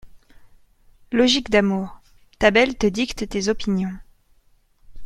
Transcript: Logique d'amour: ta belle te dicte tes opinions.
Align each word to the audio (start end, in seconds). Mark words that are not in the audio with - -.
Logique 1.11 1.51
d'amour: 1.51 2.01
ta 2.39 2.49
belle 2.49 2.75
te 2.75 2.87
dicte 2.87 3.29
tes 3.29 3.49
opinions. 3.49 3.95